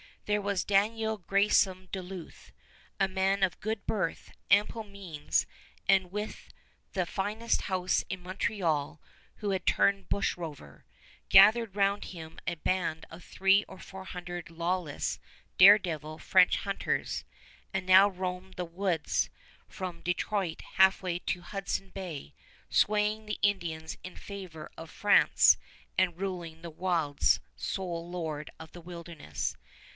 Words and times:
There 0.25 0.41
was 0.41 0.63
Daniel 0.63 1.19
Greysolon 1.19 1.89
Duluth, 1.91 2.53
a 2.99 3.07
man 3.07 3.43
of 3.43 3.59
good 3.59 3.85
birth, 3.85 4.31
ample 4.49 4.83
means, 4.83 5.45
and 5.87 6.09
with 6.11 6.51
the 6.93 7.05
finest 7.05 7.63
house 7.63 8.03
in 8.09 8.21
Montreal, 8.23 8.99
who 9.37 9.49
had 9.51 9.65
turned 9.67 10.09
bushrover, 10.09 10.85
gathered 11.29 11.75
round 11.75 12.05
him 12.05 12.39
a 12.47 12.55
band 12.55 13.05
of 13.11 13.23
three 13.23 13.63
or 13.67 13.77
four 13.77 14.05
hundred 14.05 14.49
lawless, 14.49 15.19
dare 15.57 15.77
devil 15.77 16.17
French 16.17 16.57
hunters, 16.57 17.23
and 17.73 17.85
now 17.85 18.07
roamed 18.09 18.55
the 18.55 18.65
woods 18.65 19.29
from 19.67 20.01
Detroit 20.01 20.61
halfway 20.75 21.19
to 21.19 21.41
Hudson 21.41 21.89
Bay, 21.89 22.33
swaying 22.69 23.25
the 23.25 23.37
Indians 23.41 23.97
in 24.01 24.15
favor 24.15 24.71
of 24.77 24.89
France 24.89 25.57
and 25.97 26.17
ruling 26.19 26.61
the 26.61 26.71
wilds, 26.71 27.39
sole 27.55 28.09
lord 28.09 28.49
of 28.59 28.71
the 28.71 28.81
wilderness. 28.81 29.57